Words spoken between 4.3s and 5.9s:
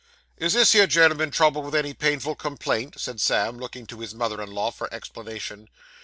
in law for explanation.